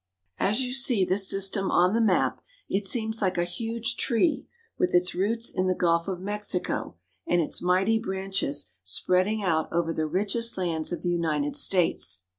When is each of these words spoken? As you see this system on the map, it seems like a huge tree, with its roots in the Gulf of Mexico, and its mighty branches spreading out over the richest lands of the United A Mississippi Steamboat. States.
As 0.39 0.61
you 0.61 0.73
see 0.73 1.05
this 1.05 1.29
system 1.29 1.69
on 1.69 1.93
the 1.93 2.01
map, 2.01 2.41
it 2.67 2.87
seems 2.87 3.21
like 3.21 3.37
a 3.37 3.43
huge 3.43 3.97
tree, 3.97 4.47
with 4.75 4.95
its 4.95 5.13
roots 5.13 5.51
in 5.51 5.67
the 5.67 5.75
Gulf 5.75 6.07
of 6.07 6.19
Mexico, 6.19 6.95
and 7.27 7.39
its 7.39 7.61
mighty 7.61 7.99
branches 7.99 8.71
spreading 8.81 9.43
out 9.43 9.71
over 9.71 9.93
the 9.93 10.07
richest 10.07 10.57
lands 10.57 10.91
of 10.91 11.03
the 11.03 11.09
United 11.09 11.45
A 11.45 11.49
Mississippi 11.51 11.79
Steamboat. 11.81 11.93
States. 11.93 12.23